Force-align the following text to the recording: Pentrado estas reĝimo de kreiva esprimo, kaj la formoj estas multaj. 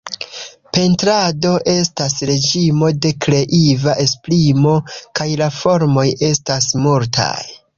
Pentrado 0.75 1.51
estas 1.73 2.15
reĝimo 2.29 2.89
de 3.07 3.11
kreiva 3.25 3.93
esprimo, 4.07 4.75
kaj 5.21 5.29
la 5.43 5.51
formoj 5.59 6.07
estas 6.31 6.73
multaj. 6.87 7.33